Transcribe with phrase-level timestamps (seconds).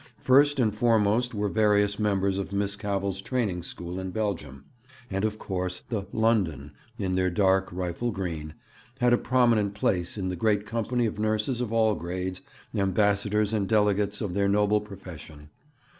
[0.23, 4.65] First and foremost were various members of Miss Cavell's training school in Belgium;
[5.11, 8.55] and, of course, the 'London,' in their dark rifle green,
[8.99, 12.41] had a prominent place in the great company of nurses of all grades,
[12.73, 15.49] ambassadors and delegates of their noble profession.